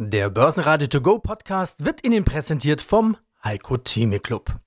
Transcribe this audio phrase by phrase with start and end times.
[0.00, 4.60] Der Börsenradio To Go Podcast wird Ihnen präsentiert vom Heiko Theme Club.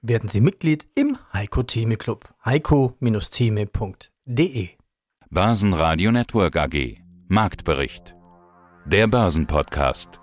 [0.00, 2.32] Werden Sie Mitglied im Heiko Theme Club.
[2.44, 4.68] heiko-theme.de
[5.28, 8.14] Börsenradio Network AG Marktbericht.
[8.84, 10.20] Der Börsenpodcast.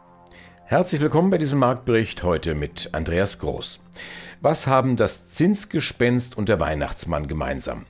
[0.63, 3.81] Herzlich willkommen bei diesem Marktbericht heute mit Andreas Groß.
[4.39, 7.85] Was haben das Zinsgespenst und der Weihnachtsmann gemeinsam?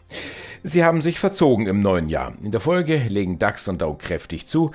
[0.66, 2.36] Sie haben sich verzogen im neuen Jahr.
[2.41, 4.71] In der Folge legen DAX und Dow kräftig zu.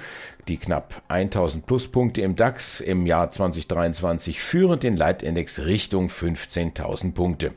[0.47, 7.55] Die knapp 1000 Pluspunkte im DAX im Jahr 2023 führen den Leitindex Richtung 15.000 Punkte.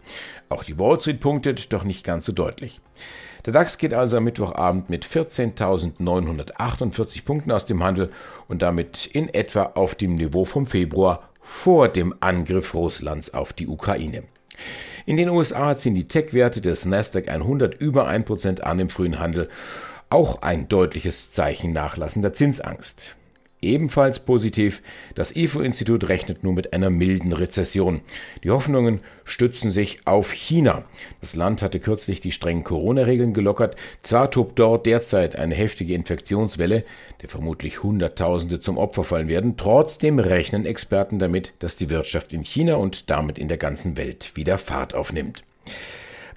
[0.47, 2.79] Auch die Wall Street punktet, doch nicht ganz so deutlich.
[3.45, 8.11] Der DAX geht also am Mittwochabend mit 14.948 Punkten aus dem Handel
[8.47, 13.67] und damit in etwa auf dem Niveau vom Februar vor dem Angriff Russlands auf die
[13.67, 14.23] Ukraine.
[15.05, 19.49] In den USA ziehen die Tech-Werte des Nasdaq 100 über 1% an im frühen Handel,
[20.09, 23.15] auch ein deutliches Zeichen nachlassender Zinsangst.
[23.61, 24.81] Ebenfalls positiv,
[25.13, 28.01] das IFO-Institut rechnet nur mit einer milden Rezession.
[28.43, 30.83] Die Hoffnungen stützen sich auf China.
[31.19, 33.75] Das Land hatte kürzlich die strengen Corona-Regeln gelockert.
[34.01, 36.83] Zwar tobt dort derzeit eine heftige Infektionswelle,
[37.21, 42.43] der vermutlich Hunderttausende zum Opfer fallen werden, trotzdem rechnen Experten damit, dass die Wirtschaft in
[42.43, 45.43] China und damit in der ganzen Welt wieder Fahrt aufnimmt.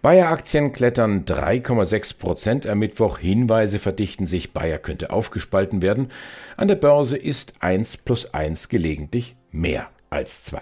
[0.04, 3.16] Bayer-Aktien klettern 3,6 Prozent am Mittwoch.
[3.16, 6.08] Hinweise verdichten sich, Bayer könnte aufgespalten werden.
[6.58, 10.60] An der Börse ist 1 plus 1 gelegentlich mehr als 2.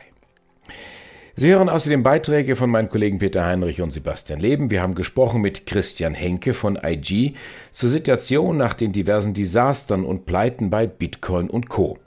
[1.34, 4.70] Sie hören außerdem Beiträge von meinen Kollegen Peter Heinrich und Sebastian Leben.
[4.70, 7.34] Wir haben gesprochen mit Christian Henke von IG
[7.72, 11.98] zur Situation nach den diversen Desastern und Pleiten bei Bitcoin und Co.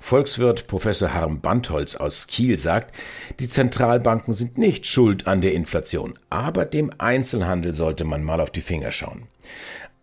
[0.00, 2.94] Volkswirt Professor Harm Bandholz aus Kiel sagt,
[3.38, 8.50] die Zentralbanken sind nicht schuld an der Inflation, aber dem Einzelhandel sollte man mal auf
[8.50, 9.28] die Finger schauen.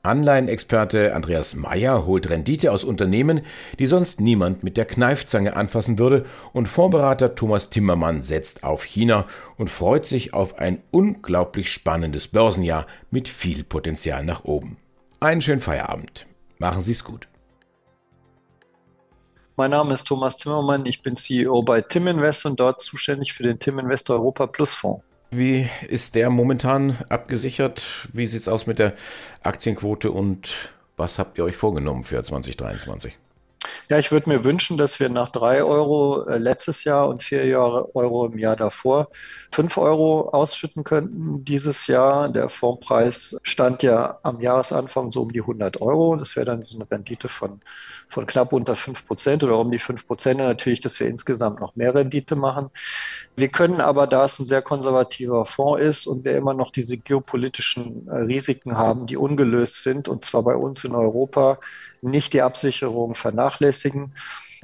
[0.04, 3.42] Anleihenexperte Andreas Meyer holt Rendite aus Unternehmen,
[3.78, 9.26] die sonst niemand mit der Kneifzange anfassen würde, und Fondsberater Thomas Timmermann setzt auf China
[9.58, 14.78] und freut sich auf ein unglaublich spannendes Börsenjahr mit viel Potenzial nach oben.
[15.20, 16.28] Einen schönen Feierabend.
[16.60, 17.28] Machen Sie's gut.
[19.60, 23.42] Mein Name ist Thomas Zimmermann, ich bin CEO bei Tim Invest und dort zuständig für
[23.42, 25.04] den Tim Invest Europa Plus Fonds.
[25.32, 28.08] Wie ist der momentan abgesichert?
[28.14, 28.94] Wie sieht es aus mit der
[29.42, 30.54] Aktienquote und
[30.96, 33.18] was habt ihr euch vorgenommen für 2023?
[33.90, 37.42] Ja, ich würde mir wünschen, dass wir nach drei Euro äh, letztes Jahr und vier
[37.94, 39.08] Euro im Jahr davor
[39.54, 42.30] fünf Euro ausschütten könnten dieses Jahr.
[42.30, 46.16] Der Fondspreis stand ja am Jahresanfang so um die 100 Euro.
[46.16, 47.62] Das wäre dann so eine Rendite von,
[48.10, 50.40] von knapp unter fünf Prozent oder um die fünf Prozent.
[50.40, 52.70] Natürlich, dass wir insgesamt noch mehr Rendite machen.
[53.36, 56.98] Wir können aber, da es ein sehr konservativer Fonds ist und wir immer noch diese
[56.98, 61.60] geopolitischen äh, Risiken haben, die ungelöst sind, und zwar bei uns in Europa,
[62.02, 63.77] nicht die Absicherung vernachlässigen.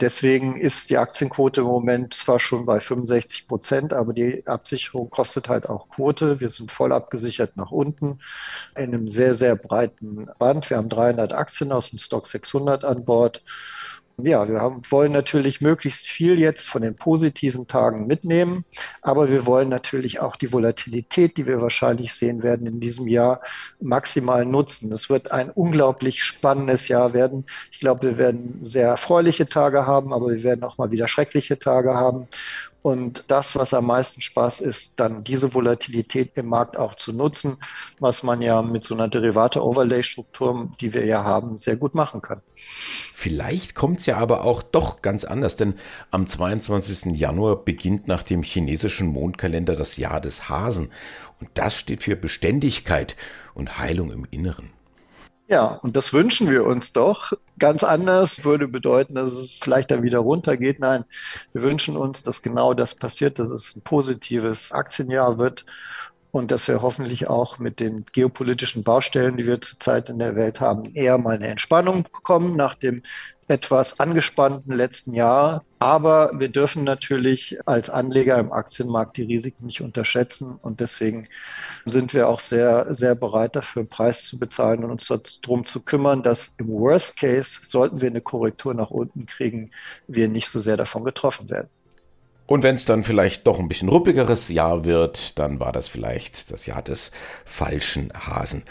[0.01, 5.49] Deswegen ist die Aktienquote im Moment zwar schon bei 65 Prozent, aber die Absicherung kostet
[5.49, 6.39] halt auch Quote.
[6.39, 8.19] Wir sind voll abgesichert nach unten
[8.75, 10.69] in einem sehr, sehr breiten Band.
[10.69, 13.43] Wir haben 300 Aktien aus dem Stock 600 an Bord
[14.17, 18.63] ja, wir haben, wollen natürlich möglichst viel jetzt von den positiven Tagen mitnehmen,
[19.01, 23.41] aber wir wollen natürlich auch die Volatilität, die wir wahrscheinlich sehen werden in diesem Jahr,
[23.79, 24.91] maximal nutzen.
[24.91, 27.45] Es wird ein unglaublich spannendes Jahr werden.
[27.71, 31.57] Ich glaube, wir werden sehr erfreuliche Tage haben, aber wir werden auch mal wieder schreckliche
[31.57, 32.27] Tage haben.
[32.83, 37.57] Und das, was am meisten Spaß ist, dann diese Volatilität im Markt auch zu nutzen,
[37.99, 42.41] was man ja mit so einer Derivate-Overlay-Struktur, die wir ja haben, sehr gut machen kann.
[43.23, 45.75] Vielleicht kommt es ja aber auch doch ganz anders, denn
[46.11, 47.17] am 22.
[47.17, 50.89] Januar beginnt nach dem chinesischen Mondkalender das Jahr des Hasen.
[51.39, 53.15] Und das steht für Beständigkeit
[53.53, 54.71] und Heilung im Inneren.
[55.47, 57.31] Ja, und das wünschen wir uns doch.
[57.59, 60.81] Ganz anders würde bedeuten, dass es vielleicht dann wieder runtergeht.
[60.81, 61.05] Nein,
[61.53, 65.65] wir wünschen uns, dass genau das passiert, dass es ein positives Aktienjahr wird
[66.33, 70.59] und dass wir hoffentlich auch mit den geopolitischen Baustellen, die wir zurzeit in der Welt
[70.59, 73.03] haben, eher mal eine Entspannung bekommen nach dem
[73.47, 75.63] etwas angespannten letzten Jahr.
[75.77, 80.57] Aber wir dürfen natürlich als Anleger im Aktienmarkt die Risiken nicht unterschätzen.
[80.59, 81.27] Und deswegen
[81.85, 85.07] sind wir auch sehr, sehr bereit dafür, einen Preis zu bezahlen und uns
[85.43, 89.69] darum zu kümmern, dass im Worst Case, sollten wir eine Korrektur nach unten kriegen,
[90.07, 91.69] wir nicht so sehr davon getroffen werden.
[92.45, 96.51] Und wenn es dann vielleicht doch ein bisschen ruppigeres Jahr wird, dann war das vielleicht
[96.51, 97.11] das Jahr des
[97.45, 98.63] falschen Hasen.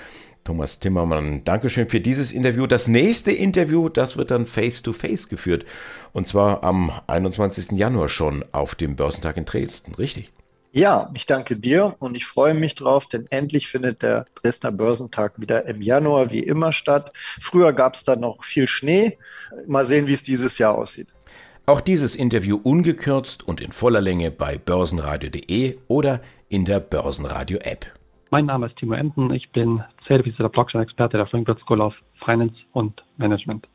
[0.44, 2.66] Thomas Timmermann, Dankeschön für dieses Interview.
[2.66, 5.64] Das nächste Interview, das wird dann face-to-face -face geführt.
[6.12, 7.72] Und zwar am 21.
[7.72, 10.32] Januar schon auf dem Börsentag in Dresden, richtig?
[10.74, 15.34] Ja, ich danke dir und ich freue mich drauf, denn endlich findet der Dresdner Börsentag
[15.36, 17.12] wieder im Januar wie immer statt.
[17.14, 19.18] Früher gab es da noch viel Schnee.
[19.66, 21.08] Mal sehen, wie es dieses Jahr aussieht.
[21.64, 27.86] Auch dieses Interview ungekürzt und in voller Länge bei börsenradio.de oder in der Börsenradio-App.
[28.30, 31.94] Mein Name ist Timo Enten, ich bin zertifizierter Blockchain-Experte der Frankfurt School of
[32.24, 33.68] Finance und Management.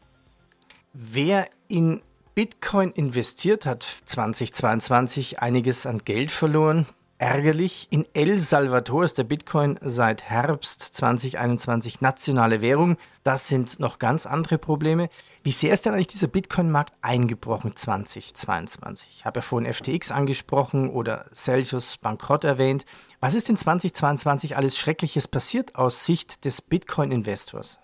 [0.94, 2.02] Wer in
[2.36, 6.88] Bitcoin investiert hat 2022 einiges an Geld verloren.
[7.20, 7.88] Ärgerlich.
[7.90, 12.98] In El Salvador ist der Bitcoin seit Herbst 2021 nationale Währung.
[13.24, 15.10] Das sind noch ganz andere Probleme.
[15.42, 19.10] Wie sehr ist denn eigentlich dieser Bitcoin-Markt eingebrochen 2022?
[19.16, 22.86] Ich habe ja vorhin FTX angesprochen oder Celsius Bankrott erwähnt.
[23.20, 27.80] Was ist in 2022 alles Schreckliches passiert aus Sicht des Bitcoin-Investors?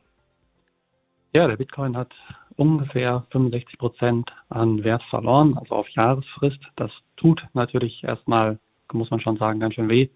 [1.36, 2.14] Ja, der Bitcoin hat
[2.56, 6.60] ungefähr 65 Prozent an Wert verloren, also auf Jahresfrist.
[6.76, 8.60] Das tut natürlich erstmal
[8.94, 10.10] muss man schon sagen, ganz schön weh,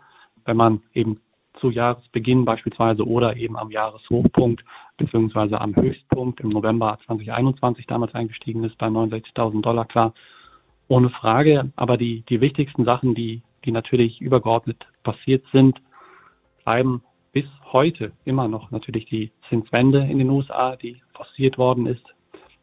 [0.46, 1.20] wenn man eben
[1.60, 4.64] zu Jahresbeginn beispielsweise oder eben am Jahreshochpunkt
[4.98, 10.14] beziehungsweise am Höchstpunkt im November 2021 damals eingestiegen ist bei 69.000 Dollar, klar,
[10.88, 11.72] ohne Frage.
[11.76, 15.82] Aber die, die wichtigsten Sachen, die, die natürlich übergeordnet passiert sind,
[16.64, 17.02] bleiben
[17.32, 22.04] bis heute immer noch natürlich die Zinswende in den USA, die forciert worden ist.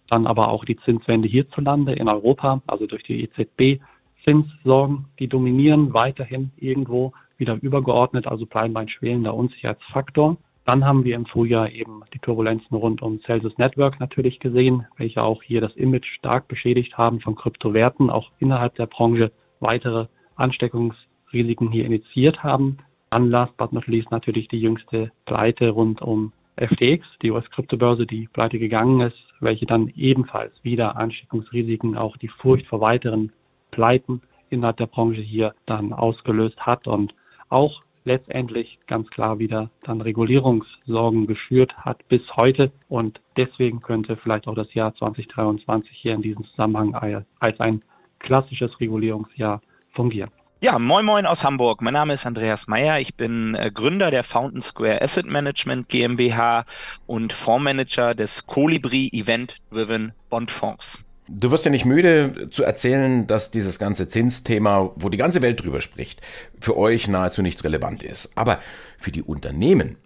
[0.08, 3.80] Dann aber auch die Zinswende hierzulande in Europa, also durch die EZB,
[4.26, 10.36] Zinssorgen, die dominieren weiterhin irgendwo wieder übergeordnet, also bleiben ein schwelender Unsicherheitsfaktor.
[10.64, 15.22] Dann haben wir im Frühjahr eben die Turbulenzen rund um Celsius Network natürlich gesehen, welche
[15.22, 19.30] auch hier das Image stark beschädigt haben von Kryptowerten, auch innerhalb der Branche
[19.60, 20.06] weitere
[20.36, 22.78] Ansteckungsrisiken hier initiiert haben.
[23.10, 28.28] Dann last but not least natürlich die jüngste Pleite rund um FTX, die US-Kryptobörse, die
[28.32, 33.32] pleite gegangen ist, welche dann ebenfalls wieder Ansteckungsrisiken, auch die Furcht vor weiteren
[33.74, 37.14] Pleiten innerhalb der Branche hier dann ausgelöst hat und
[37.48, 42.70] auch letztendlich ganz klar wieder dann Regulierungssorgen geschürt hat bis heute.
[42.88, 46.94] Und deswegen könnte vielleicht auch das Jahr 2023 hier in diesem Zusammenhang
[47.40, 47.82] als ein
[48.20, 49.60] klassisches Regulierungsjahr
[49.92, 50.30] fungieren.
[50.60, 51.82] Ja, moin moin aus Hamburg.
[51.82, 52.98] Mein Name ist Andreas Meyer.
[52.98, 56.64] Ich bin äh, Gründer der Fountain Square Asset Management GmbH
[57.06, 61.04] und Fondsmanager des Colibri Event Driven Bondfonds.
[61.26, 65.64] Du wirst ja nicht müde zu erzählen, dass dieses ganze Zinsthema, wo die ganze Welt
[65.64, 66.20] drüber spricht,
[66.60, 68.30] für euch nahezu nicht relevant ist.
[68.34, 68.60] Aber
[68.98, 69.96] für die Unternehmen,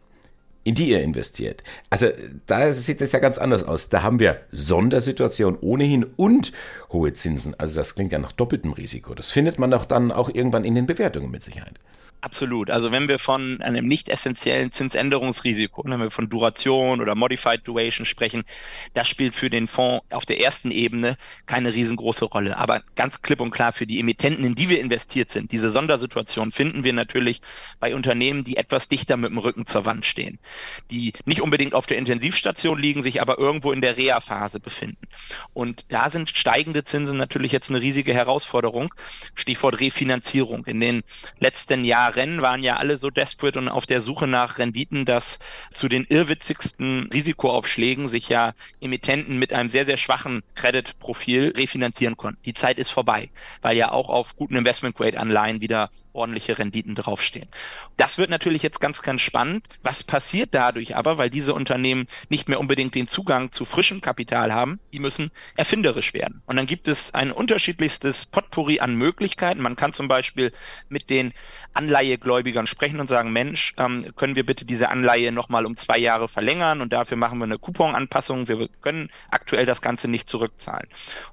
[0.63, 2.07] in die ihr investiert, also
[2.47, 3.89] da sieht es ja ganz anders aus.
[3.89, 6.53] Da haben wir Sondersituation ohnehin und
[6.93, 7.55] hohe Zinsen.
[7.59, 9.15] Also das klingt ja nach doppeltem Risiko.
[9.15, 11.81] Das findet man doch dann auch irgendwann in den Bewertungen mit Sicherheit.
[12.21, 12.69] Absolut.
[12.69, 18.05] Also wenn wir von einem nicht essentiellen Zinsänderungsrisiko, wenn wir von Duration oder Modified Duration
[18.07, 18.43] sprechen,
[18.93, 21.17] das spielt für den Fonds auf der ersten Ebene
[21.47, 22.57] keine riesengroße Rolle.
[22.57, 26.51] Aber ganz klipp und klar für die Emittenten, in die wir investiert sind, diese Sondersituation
[26.51, 27.41] finden wir natürlich
[27.79, 30.41] bei Unternehmen, die etwas dichter mit dem Rücken zur Wand stehen,
[30.91, 35.07] die nicht unbedingt auf der Intensivstation liegen, sich aber irgendwo in der Reha-Phase befinden.
[35.53, 38.93] Und da sind steigende Zinsen natürlich jetzt eine riesige Herausforderung.
[39.37, 40.65] Stichwort Refinanzierung.
[40.65, 41.05] In den
[41.39, 45.39] letzten Jahren Rennen waren ja alle so desperate und auf der Suche nach Renditen, dass
[45.73, 52.43] zu den irrwitzigsten Risikoaufschlägen sich ja Emittenten mit einem sehr, sehr schwachen Credit-Profil refinanzieren konnten.
[52.45, 53.31] Die Zeit ist vorbei,
[53.63, 57.49] weil ja auch auf guten Investment-Grade-Anleihen wieder ordentliche Renditen draufstehen.
[57.97, 59.67] Das wird natürlich jetzt ganz, ganz spannend.
[59.83, 64.53] Was passiert dadurch aber, weil diese Unternehmen nicht mehr unbedingt den Zugang zu frischem Kapital
[64.53, 64.81] haben?
[64.93, 66.43] Die müssen erfinderisch werden.
[66.47, 69.63] Und dann gibt es ein unterschiedlichstes Potpourri an Möglichkeiten.
[69.63, 70.53] Man kann zum Beispiel
[70.89, 71.33] mit den
[71.99, 76.29] Anleihegläubigern sprechen und sagen, Mensch, ähm, können wir bitte diese Anleihe nochmal um zwei Jahre
[76.29, 78.47] verlängern und dafür machen wir eine Couponanpassung.
[78.47, 80.87] Wir können aktuell das Ganze nicht zurückzahlen.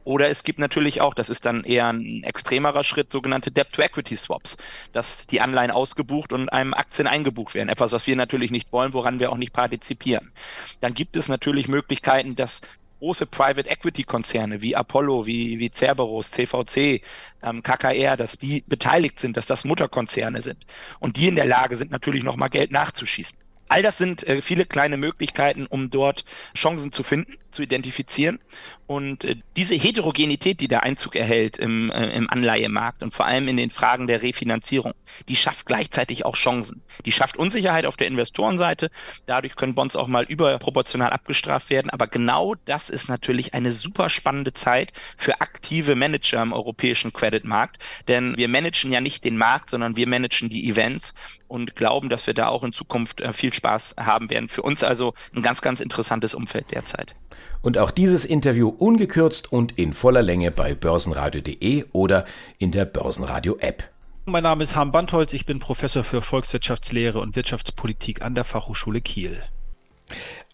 [0.04, 4.58] Oder es gibt natürlich auch, das ist dann eher ein extremerer Schritt, sogenannte Debt-to-Equity-Swaps
[4.92, 7.70] dass die Anleihen ausgebucht und einem Aktien eingebucht werden.
[7.70, 10.32] Etwas, was wir natürlich nicht wollen, woran wir auch nicht partizipieren.
[10.80, 12.62] Dann gibt es natürlich Möglichkeiten, dass
[13.06, 17.04] große Private Equity Konzerne wie Apollo, wie, wie Cerberus, CVC,
[17.44, 20.66] ähm, KKR, dass die beteiligt sind, dass das Mutterkonzerne sind.
[21.00, 23.38] Und die in der Lage sind, natürlich nochmal Geld nachzuschießen.
[23.68, 28.40] All das sind äh, viele kleine Möglichkeiten, um dort Chancen zu finden, zu identifizieren.
[28.88, 33.48] Und äh, diese Heterogenität, die der Einzug erhält im, äh, im Anleihemarkt und vor allem
[33.48, 34.94] in den Fragen der Refinanzierung,
[35.28, 36.84] die schafft gleichzeitig auch Chancen.
[37.06, 38.92] Die schafft Unsicherheit auf der Investorenseite.
[39.26, 41.90] Dadurch können Bonds auch mal überproportional abgestraft werden.
[41.90, 47.78] Aber genau das ist natürlich eine super spannende Zeit für aktive Manager im europäischen Creditmarkt.
[48.08, 51.16] Denn wir managen ja nicht den Markt, sondern wir managen die Events
[51.48, 54.50] und glauben, dass wir da auch in Zukunft äh, viel Spaß haben werden.
[54.50, 57.16] Für uns also ein ganz, ganz interessantes Umfeld derzeit.
[57.62, 62.26] Und auch dieses Interview ungekürzt und in voller Länge bei börsenradio.de oder
[62.60, 63.84] in der Börsenradio-App.
[64.26, 69.02] Mein Name ist Harm Bandholz, ich bin Professor für Volkswirtschaftslehre und Wirtschaftspolitik an der Fachhochschule
[69.02, 69.44] Kiel.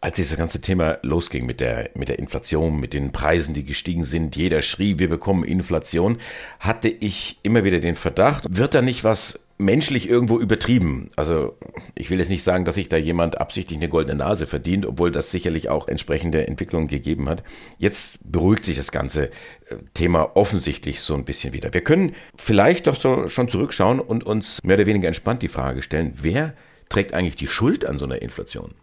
[0.01, 4.03] Als dieses ganze Thema losging mit der, mit der Inflation, mit den Preisen, die gestiegen
[4.03, 6.17] sind, jeder schrie, wir bekommen Inflation,
[6.59, 11.09] hatte ich immer wieder den Verdacht, wird da nicht was menschlich irgendwo übertrieben.
[11.15, 11.57] Also
[11.95, 15.11] ich will jetzt nicht sagen, dass sich da jemand absichtlich eine goldene Nase verdient, obwohl
[15.11, 17.43] das sicherlich auch entsprechende Entwicklungen gegeben hat.
[17.77, 21.73] Jetzt beruhigt sich das ganze äh, Thema offensichtlich so ein bisschen wieder.
[21.73, 25.81] Wir können vielleicht doch so schon zurückschauen und uns mehr oder weniger entspannt die Frage
[25.81, 26.53] stellen, wer
[26.89, 28.73] trägt eigentlich die Schuld an so einer Inflation?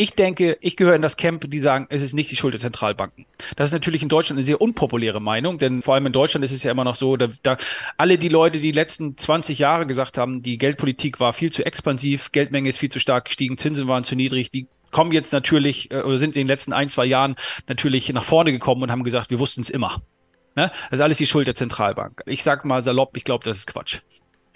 [0.00, 2.60] Ich denke, ich gehöre in das Camp, die sagen, es ist nicht die Schuld der
[2.60, 3.26] Zentralbanken.
[3.56, 6.52] Das ist natürlich in Deutschland eine sehr unpopuläre Meinung, denn vor allem in Deutschland ist
[6.52, 7.56] es ja immer noch so, da, da
[7.96, 12.30] alle die Leute, die letzten 20 Jahre gesagt haben, die Geldpolitik war viel zu expansiv,
[12.30, 16.02] Geldmenge ist viel zu stark gestiegen, Zinsen waren zu niedrig, die kommen jetzt natürlich äh,
[16.02, 17.34] oder sind in den letzten ein, zwei Jahren
[17.66, 20.00] natürlich nach vorne gekommen und haben gesagt, wir wussten es immer.
[20.54, 20.70] Ne?
[20.90, 22.22] Das ist alles die Schuld der Zentralbank.
[22.26, 23.98] Ich sag mal salopp, ich glaube, das ist Quatsch.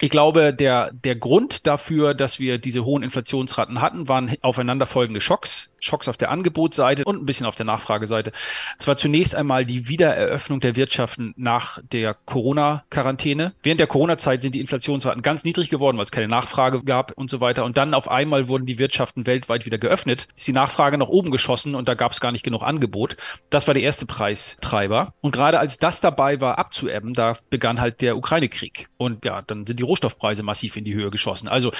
[0.03, 5.69] Ich glaube, der, der Grund dafür, dass wir diese hohen Inflationsraten hatten, waren aufeinanderfolgende Schocks.
[5.83, 8.31] Schocks auf der Angebotsseite und ein bisschen auf der Nachfrageseite.
[8.79, 13.53] Es war zunächst einmal die Wiedereröffnung der Wirtschaften nach der Corona-Quarantäne.
[13.63, 17.29] Während der Corona-Zeit sind die Inflationsraten ganz niedrig geworden, weil es keine Nachfrage gab und
[17.29, 17.65] so weiter.
[17.65, 21.31] Und dann auf einmal wurden die Wirtschaften weltweit wieder geöffnet, ist die Nachfrage nach oben
[21.31, 23.17] geschossen und da gab es gar nicht genug Angebot.
[23.49, 25.13] Das war der erste Preistreiber.
[25.21, 28.87] Und gerade als das dabei war abzuebben, da begann halt der Ukraine-Krieg.
[28.97, 31.47] Und ja, dann sind die Rohstoffpreise massiv in die Höhe geschossen.
[31.47, 31.71] Also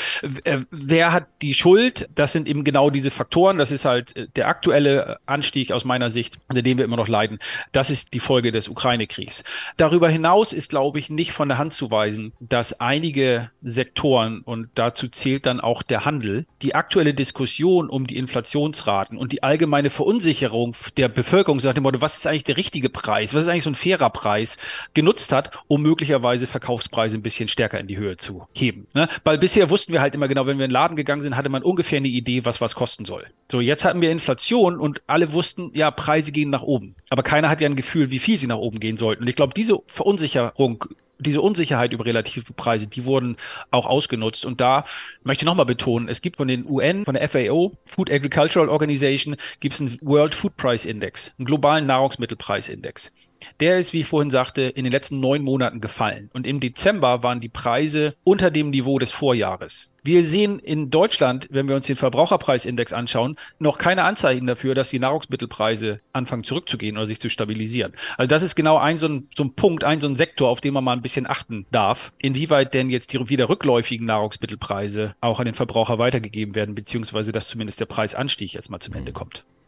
[0.43, 2.07] äh, wer hat die Schuld?
[2.13, 3.57] Das sind eben genau diese Faktoren.
[3.57, 7.07] Das ist halt äh, der aktuelle Anstieg aus meiner Sicht, unter dem wir immer noch
[7.07, 7.39] leiden,
[7.71, 9.43] das ist die Folge des Ukraine-Kriegs.
[9.77, 14.69] Darüber hinaus ist, glaube ich, nicht von der Hand zu weisen, dass einige Sektoren, und
[14.75, 19.89] dazu zählt dann auch der Handel, die aktuelle Diskussion um die Inflationsraten und die allgemeine
[19.89, 23.63] Verunsicherung der Bevölkerung, nach dem Motto, was ist eigentlich der richtige Preis, was ist eigentlich
[23.63, 24.57] so ein fairer Preis,
[24.93, 28.87] genutzt hat, um möglicherweise Verkaufspreise ein bisschen stärker in die Höhe zu heben.
[28.93, 29.07] Ne?
[29.23, 31.49] Weil bisher wussten wir halt immer genau, wenn wir in den Laden gegangen sind, hatte
[31.49, 33.25] man ungefähr eine Idee, was was kosten soll.
[33.51, 36.95] So, jetzt Jetzt hatten wir Inflation und alle wussten, ja, Preise gehen nach oben.
[37.09, 39.23] Aber keiner hat ja ein Gefühl, wie viel sie nach oben gehen sollten.
[39.23, 40.85] Und ich glaube, diese Verunsicherung
[41.19, 43.37] diese Unsicherheit über relative Preise, die wurden
[43.71, 44.45] auch ausgenutzt.
[44.45, 44.85] Und da
[45.23, 49.35] möchte ich nochmal betonen, es gibt von den UN, von der FAO, Food Agricultural Organization,
[49.59, 53.11] gibt es einen World Food Price Index, einen globalen Nahrungsmittelpreisindex.
[53.59, 56.29] Der ist, wie ich vorhin sagte, in den letzten neun Monaten gefallen.
[56.33, 59.89] Und im Dezember waren die Preise unter dem Niveau des Vorjahres.
[60.05, 64.89] Wir sehen in Deutschland, wenn wir uns den Verbraucherpreisindex anschauen, noch keine Anzeichen dafür, dass
[64.89, 67.93] die Nahrungsmittelpreise anfangen zurückzugehen oder sich zu stabilisieren.
[68.17, 70.59] Also das ist genau ein so ein, so ein Punkt, ein so ein Sektor, auf
[70.59, 75.39] den man mal ein bisschen achten darf, inwieweit denn jetzt die wieder rückläufigen Nahrungsmittelpreise auch
[75.39, 79.45] an den Verbraucher weitergegeben werden, beziehungsweise dass zumindest der Preisanstieg jetzt mal zum Ende kommt.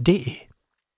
[0.00, 0.45] D.